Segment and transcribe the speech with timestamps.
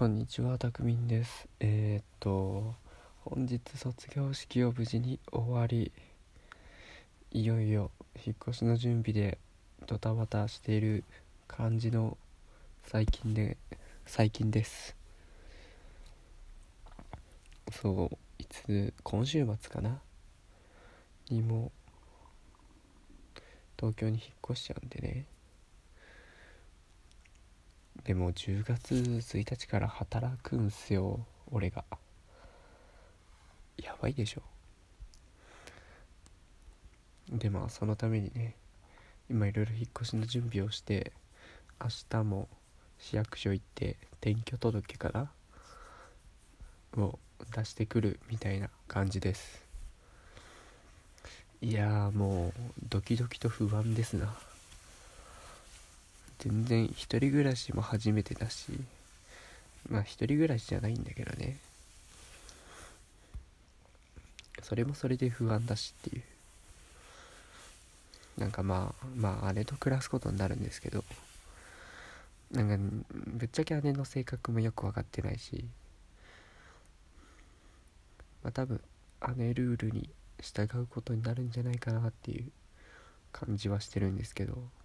[0.00, 1.46] こんにちは、たくみんです。
[1.60, 2.74] えー、っと、
[3.22, 5.92] 本日卒業式を無事に終わり、
[7.32, 7.90] いよいよ
[8.24, 9.36] 引っ越しの準備で
[9.86, 11.04] ドタバタしている
[11.46, 12.16] 感じの
[12.84, 13.58] 最近で、
[14.06, 14.96] 最近です。
[17.70, 20.00] そう、いつ、今週末かな？
[21.28, 21.72] にも、
[23.78, 25.26] 東京に引っ越しちゃうんでね。
[28.04, 31.84] でも10月1日から働くんすよ俺が。
[33.76, 34.42] やばいでしょ。
[37.30, 38.54] でまあそのためにね
[39.28, 41.12] 今いろいろ引っ越しの準備をして
[41.80, 42.48] 明日も
[42.98, 45.30] 市役所行って転居届かな
[47.02, 47.18] を
[47.54, 49.64] 出してくるみたいな感じです。
[51.62, 52.52] いやもう
[52.88, 54.34] ドキドキと不安ですな。
[56.40, 58.72] 全然一人暮らしも初めてだし
[59.88, 61.58] まあ一人暮らしじゃないんだけどね。
[64.62, 66.22] それもそれで不安だしっていう。
[68.38, 71.04] なんかまあまあ姉と暮らすことになるんですけど
[72.52, 72.76] なんか
[73.10, 75.66] ぶっちゃけ姉の性格もよく分かってないし
[78.42, 78.80] まあ多分
[79.36, 80.08] 姉ルールに
[80.40, 82.50] 従うことになるんじゃないかなっていう
[83.30, 84.79] 感じはしてるんですけど。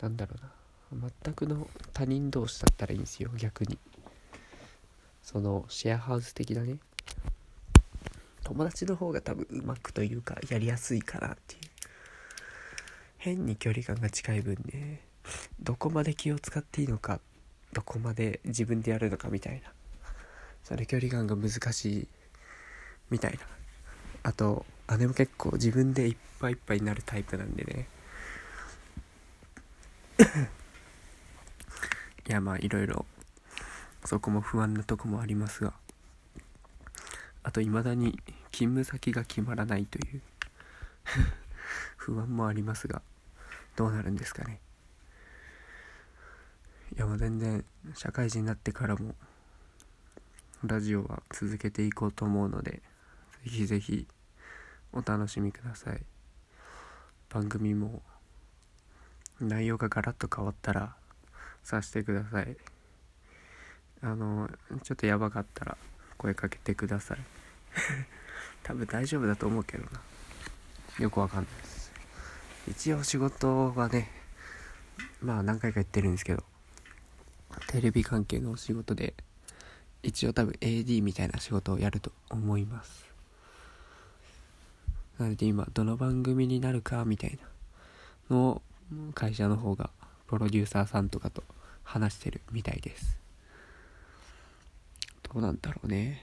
[0.00, 0.34] なんだろ
[0.92, 1.10] うな。
[1.24, 3.78] 全くの他人同士だったらいいんですよ逆に。
[5.22, 6.78] そのシェアハウス的なね。
[8.44, 11.60] 友達の方が多分うまくというかやりやすいかなっていう。
[13.18, 15.00] 変に距離感が近い分ね
[15.60, 17.18] どこまで気を使っていいのか
[17.72, 19.72] どこまで自分でやるのかみたいな。
[20.62, 22.08] それ距離感が難しい
[23.10, 23.38] みたいな。
[24.22, 24.64] あと
[24.98, 27.88] 姉も結構自分でいっぱいいっぱいになるタイプなんでね。
[32.28, 33.04] いやまあいろいろ
[34.04, 35.74] そこも不安なとこもありますが
[37.42, 38.18] あと未だに
[38.50, 40.22] 勤務先が決まらないという
[41.96, 43.02] 不安もありますが
[43.76, 44.60] どうなるんですかね。
[46.96, 49.14] いやもう全然社会人になってからも
[50.64, 52.80] ラジオは続けていこうと思うので
[53.44, 54.06] ぜひぜひ
[54.92, 56.02] お楽しみください。
[57.28, 58.02] 番組も
[59.40, 60.94] 内容がガラッと変わったら
[61.62, 62.56] さしてください。
[64.02, 64.48] あの
[64.82, 65.76] ちょっとやばかったら
[66.16, 67.18] 声かけてください。
[68.62, 70.00] 多分大丈夫だと思うけどな。
[70.98, 71.92] よくわかんないです。
[72.68, 74.10] 一応仕事はね
[75.20, 76.42] まあ何回か言ってるんですけど
[77.68, 79.14] テレビ関係のお仕事で
[80.02, 83.06] 一応多分 AD みたいな仕事をやると思います。
[85.18, 87.38] なので今どの番組になるかみたい
[88.30, 88.62] なのを
[89.14, 89.90] 会社の方が
[90.26, 91.42] プロデューサーさんとかと
[91.82, 93.18] 話してるみたいです。
[95.22, 96.22] どうなんだろうね。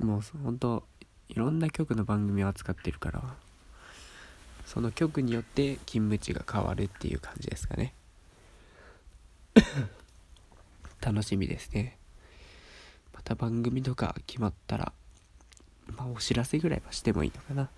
[0.00, 0.84] もうほんと
[1.28, 3.22] いろんな局の番組を扱ってるから
[4.66, 7.94] その局によって勤務地が変わるっていう感じですかね。
[11.00, 11.98] 楽しみですね。
[13.12, 14.92] また番組とか決まったら
[15.86, 17.68] まあお知らせぐらいはしてもいいのかな。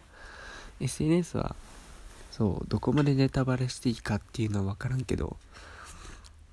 [0.81, 1.57] SNS は
[2.37, 5.39] そうどこまでネタバレしていいかっていうのは分からんけど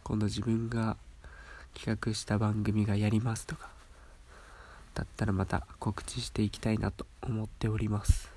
[0.05, 0.95] 今度自分が
[1.73, 3.67] 企画した番組がやりますとか
[4.93, 8.31] だったらまた告知していきたいなと思っております。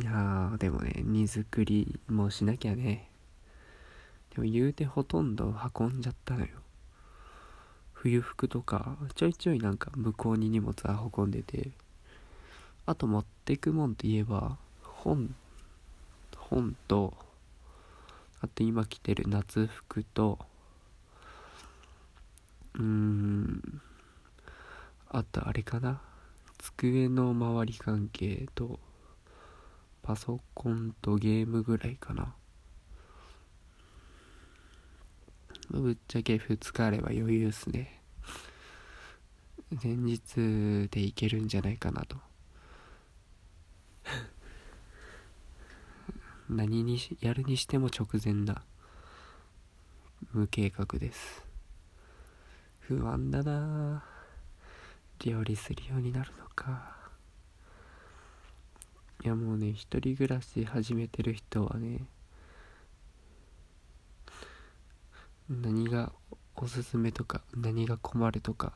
[0.00, 3.08] いやーでもね荷造りもしなきゃね。
[4.36, 6.46] でも言うてほとんど運んじゃったのよ。
[7.94, 11.70] 冬服とかちょいちょいなんか向こうに荷物は運んでて
[12.86, 15.34] あと持ってくもんといえば本
[16.36, 17.14] 本と
[18.40, 20.38] あと今着てる夏服と
[22.74, 23.80] うーん
[25.08, 26.00] あとあれかな
[26.58, 28.78] 机の周り関係と
[30.02, 32.34] パソコンとゲームぐらいかな。
[35.70, 38.00] ぶっちゃけ2日あれば余裕っすね。
[39.82, 42.16] 前日でいけるんじゃないかなと。
[46.52, 48.62] 何にしやるにしても直前な
[50.32, 51.44] 無計画です。
[52.80, 54.04] 不安だな。
[55.24, 56.96] 料理するようになるのか。
[59.24, 62.00] いやもうね一人暮らし始めてる人はね
[65.48, 66.12] 何が
[66.56, 68.72] おすすめとか何が困るとか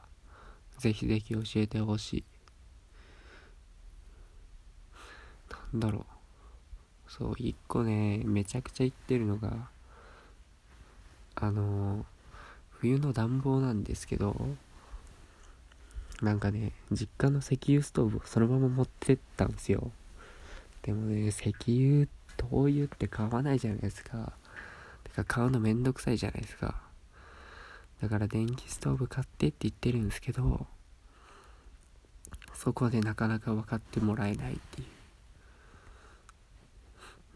[0.78, 2.24] ぜひぜひ教えてほしい。
[5.72, 6.15] なんだろう。
[7.16, 9.68] そう一個ねめちゃくちゃ言ってるのが
[11.34, 12.04] あの
[12.70, 14.36] 冬の暖房なんですけど
[16.20, 19.90] なんかね実家の石油ストーブをそのまま持ってったんですよ。
[20.82, 24.32] でもね石油灯油って買わないじゃないですか。
[25.04, 26.74] てか買うのめんどくさいじゃないですか。
[28.02, 30.66] だから電気ストーブ買ってって言ってるんですけど
[32.52, 34.95] そこでなかなか分かってもらえないっていう。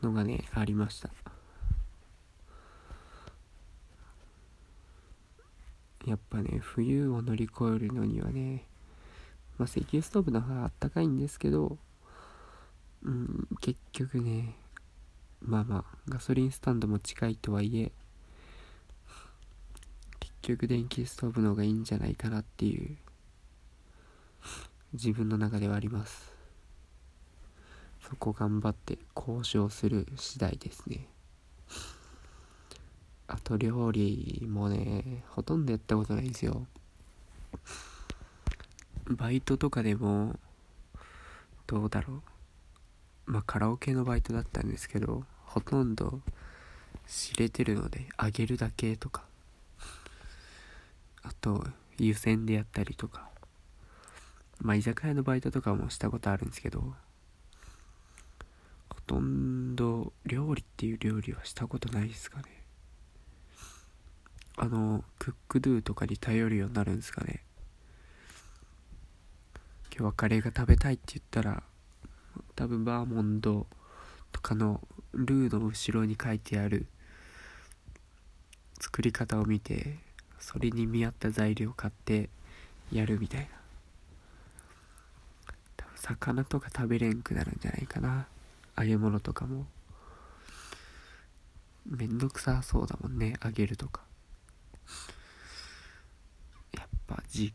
[0.02, 1.10] のがねありました。
[6.06, 8.64] やっぱね冬を乗り越えるのにはね
[9.58, 11.76] まあ石油ストーブの方があったかいんですけど
[13.02, 14.56] うん結局ね
[15.42, 17.92] まあまあガソリンスタンドも近いとはいえ
[20.18, 22.96] 結局電気ストーブの方がいいんじゃないかなっていう
[24.94, 26.39] 自分の中ではあります。
[28.10, 31.06] そこ頑張って交渉する次第ですね。
[33.28, 36.66] あと料理もねほとんどやったことないんですよ。
[39.06, 40.40] バイトとかでも
[41.68, 42.14] どうだろ
[43.26, 43.30] う。
[43.30, 46.20] まあカラオケのバイトだったんですけどほとんど
[47.06, 49.24] 知れてるのであげるだけとか。
[51.22, 51.64] あと
[51.96, 53.30] 湯煎でやったりとか。
[54.60, 56.92] まあ居酒屋のバイトとかもしたことあるんですけど
[59.10, 62.44] とんど料理っていう料理はしたことないですかね。
[64.56, 67.42] あのクックドゥとかに頼るようになるんですかね。
[69.92, 71.64] 今日はカレーが食べたいって言ったら
[72.54, 73.66] 多分バーモンド
[74.30, 74.80] とかの
[75.12, 76.86] ルーの後ろに書いてある
[78.78, 79.96] 作り方を見て
[80.38, 82.30] それに見合った材料を買って
[82.92, 83.46] やるみたいな。
[85.76, 88.28] 多分魚とか食べれんくなるんじゃないかな。
[88.80, 89.66] 揚げ物とかも。
[91.86, 94.02] めんどくさそうだもんね揚げるとか。
[96.72, 97.52] やっぱ実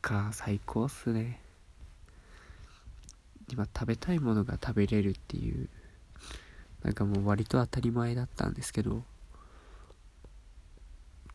[0.00, 1.40] 家最高っすね。
[3.50, 5.68] 今食べたいものが食べれるっていう
[6.82, 9.02] なんかもう割と当たり前だったんですけど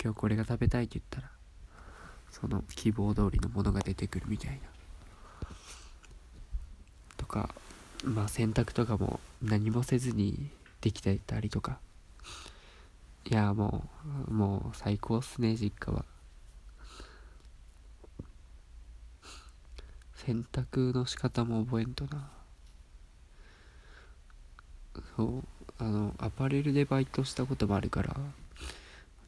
[0.01, 1.31] 今日これが食べたいって言ったら
[2.31, 4.57] その希望通りのものが出てくるみたいな。
[7.17, 7.53] とか
[8.03, 10.49] まあ洗濯とかも何もせずに
[10.81, 11.79] できてたりとか。
[13.29, 13.89] いやも
[14.29, 16.05] うもう最高っすね実家は。
[20.15, 22.29] 洗濯の仕方も覚えんとな。
[25.15, 25.43] そう
[25.77, 28.15] あのアパレルでバイトしたこともあるから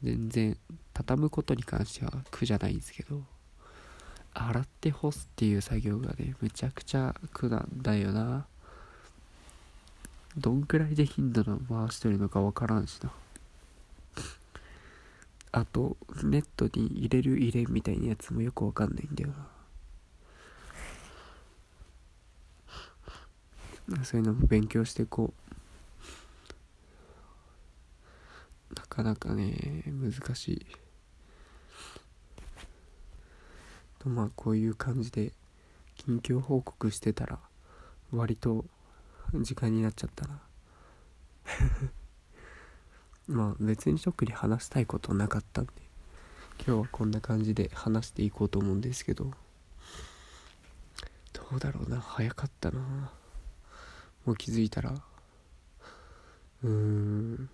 [0.02, 0.56] 全然
[0.92, 3.22] 畳むことに関しては苦じゃないんですけど
[4.34, 8.46] 洗って干すっていう作業がねむちゃくちゃ苦なんだよな。
[10.36, 13.10] どんくらいで頻度の回してるのかわからんしな。
[15.52, 19.30] あとネットに入れる入れみたいなやつもよくわかんないんだよ
[23.88, 24.04] な。
[24.04, 25.34] そういうのも勉強していこ
[28.72, 28.74] う。
[28.76, 30.66] なかなかね難しい。
[33.98, 35.32] とまあこういう感じで
[35.96, 37.40] 近況報告してたら
[38.12, 38.64] 割と
[39.34, 40.42] 時間になっちゃったな
[43.28, 45.72] まあ別に特に話したいことなかったんで
[46.66, 49.32] 今日はこんな感じで話していこうと思うんですけど。
[51.32, 52.80] どうだろうな早かったな。
[54.26, 54.92] もう気づいたら。
[56.62, 57.50] うーん。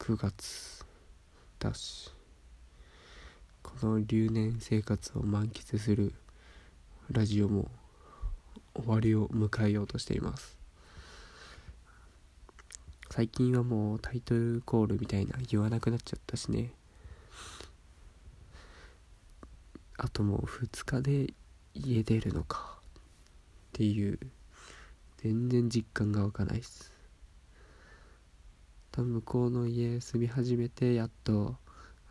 [0.00, 0.84] 9月
[1.60, 2.12] だし。
[3.62, 6.12] この留年生活を満喫する
[7.10, 7.70] ラジオも
[8.76, 10.56] 終わりを迎えようとしています。
[13.10, 16.72] 最近はもうタイトルコールみたいな言わなくなっちゃったしね。
[19.96, 21.32] あともう2日で
[21.74, 22.78] 家出るのか。
[22.78, 22.82] っ
[23.72, 24.18] ていう。
[25.18, 26.92] 全然実感が湧かないっす。
[28.92, 31.56] 多分向こうの家住み始めてやっと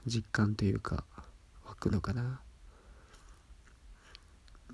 [0.05, 1.05] 実感というか
[1.65, 2.41] 湧くのかな。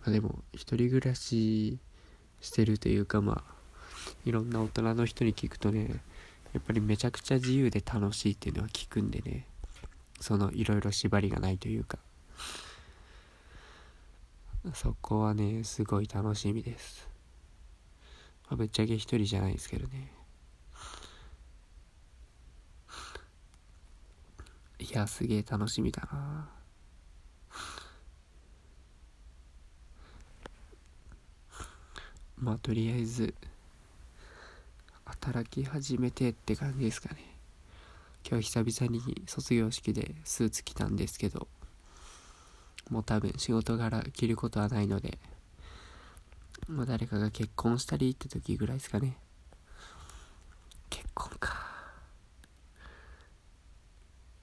[0.01, 1.77] まあでも一人暮らし
[2.39, 3.53] してるというかまあ
[4.25, 6.01] いろんな大人の人に聞くとね
[6.53, 9.45] やっぱりめちゃくちゃ自由で楽しいっていうのは聞くんでね
[10.19, 11.97] そのいろいろ縛りがないというか。
[14.75, 17.09] そこはねすごい楽しみです、
[18.47, 20.11] まあ、ぶっちゃけ一人じゃないですけどね。
[24.79, 26.60] いやすげえ楽しみだな。
[32.41, 33.35] まあとりあえず
[35.05, 37.35] 働き始めてって感じですかね。
[38.27, 41.47] 今日久々に卒業式でスーツ着たんですけど
[42.89, 45.19] もう多分仕事柄着ることはないので
[46.67, 49.17] まあ誰かが結婚したりって時ぐらいですかね。
[50.89, 51.67] 結婚か。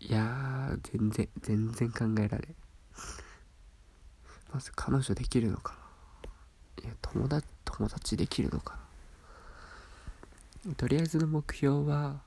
[0.00, 2.48] いやー全然全然考えられ
[4.52, 5.87] まず彼女できるのかな。
[7.02, 8.78] 友達友達できるのか
[10.76, 12.20] とりあえずの目標は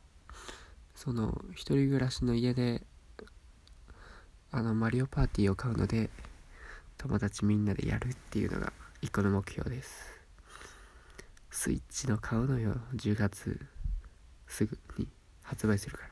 [0.95, 2.83] その一人暮らしの家で
[4.51, 6.09] あのマリオパーティーを買うので
[6.97, 10.11] 友達みんなでやるっていうのが一個の目標です。
[11.49, 12.75] スイッチの買うのよ。
[12.95, 13.59] 10月
[14.47, 15.07] すぐに
[15.41, 16.09] 発売するから。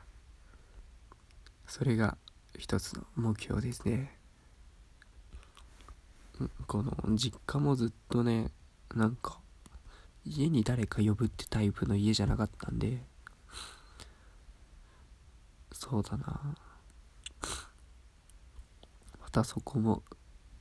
[1.68, 2.16] それが
[2.58, 4.19] 一つの目標ですね。
[6.66, 8.50] この実家もずっとね
[8.94, 9.38] なんか
[10.24, 13.02] 家に誰か呼ぶってタイプの家じゃなかったんで
[15.72, 16.56] そうだな。
[19.20, 20.02] またそこも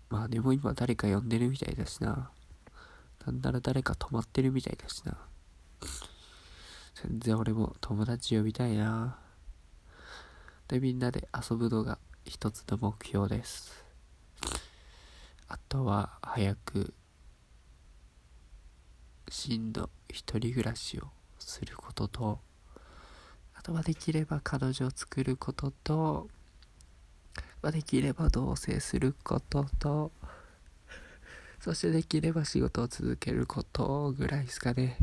[0.09, 2.31] まあでも今誰か呼んでるみたいだしな。
[3.25, 5.17] なんなら誰か泊まってるみたいだしな。
[7.03, 9.17] 全然俺も友達呼びたいな。
[10.67, 13.88] でみんなで遊ぶのが一つの目標です。
[15.49, 16.93] あとは早く
[19.29, 21.07] 真の一人暮らしを
[21.39, 22.39] することと
[23.55, 26.27] あとはできれば彼女を作ることと、
[27.61, 30.11] まあ、できれば同棲することと
[31.59, 34.97] そしてできれば仕事を続けることぐらいですかね。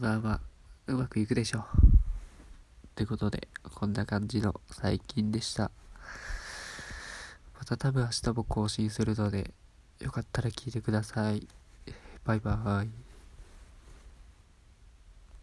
[0.00, 0.40] まあまあ
[0.88, 1.62] うまくいくでしょう。
[1.62, 5.70] ってことでこんな感じの最近でした。
[7.70, 9.54] また多分明日も更新するので
[10.00, 11.46] よかったら聞いてください。
[12.24, 13.09] バイバーイ。